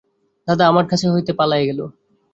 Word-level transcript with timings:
দাদা, 0.47 0.63
আমার 0.67 0.85
কাছ 0.87 1.01
হইতে 1.13 1.31
পালাইয়া 1.39 1.67
গেল! 1.69 1.79